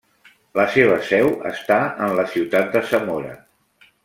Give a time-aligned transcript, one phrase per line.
[0.59, 3.39] La seva seu està en la ciutat de Zamora.